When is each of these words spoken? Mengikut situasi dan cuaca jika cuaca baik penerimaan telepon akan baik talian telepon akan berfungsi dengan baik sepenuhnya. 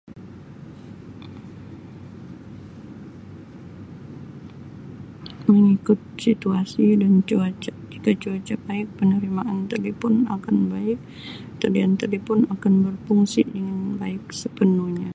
Mengikut 5.45 6.01
situasi 6.17 6.97
dan 7.01 7.13
cuaca 7.29 7.69
jika 7.93 8.09
cuaca 8.21 8.55
baik 8.67 8.89
penerimaan 8.97 9.59
telepon 9.71 10.13
akan 10.35 10.57
baik 10.73 10.97
talian 11.61 11.93
telepon 12.01 12.39
akan 12.55 12.73
berfungsi 12.85 13.41
dengan 13.53 13.79
baik 14.01 14.23
sepenuhnya. 14.41 15.09